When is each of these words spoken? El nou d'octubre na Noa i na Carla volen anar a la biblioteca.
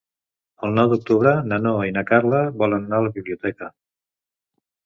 El 0.67 0.71
nou 0.77 0.87
d'octubre 0.93 1.33
na 1.51 1.59
Noa 1.67 1.85
i 1.89 1.93
na 1.97 2.05
Carla 2.13 2.41
volen 2.65 2.89
anar 2.91 3.03
a 3.03 3.07
la 3.09 3.15
biblioteca. 3.19 3.73